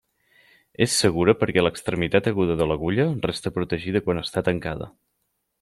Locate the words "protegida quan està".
3.59-4.49